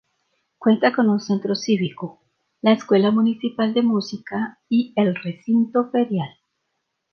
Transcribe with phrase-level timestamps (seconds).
[0.57, 2.23] Cuenta con un centro cívico,
[2.63, 6.39] la Escuela Municipal de Música y el recinto ferial.